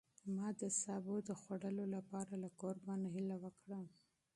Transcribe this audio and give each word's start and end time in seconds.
ما 0.35 0.47
د 0.61 0.61
سابو 0.81 1.15
د 1.27 1.29
خوړلو 1.41 1.85
لپاره 1.95 2.33
له 2.43 2.49
کوربه 2.59 2.93
نه 3.03 3.09
هیله 3.15 3.35
وکړه. 3.43 3.79